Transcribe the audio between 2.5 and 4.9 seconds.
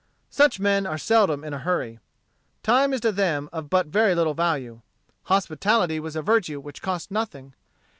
Time is to them of but very little value.